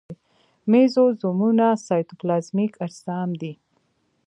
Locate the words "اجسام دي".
2.85-3.53